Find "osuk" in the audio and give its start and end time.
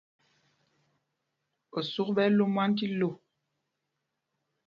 1.77-2.07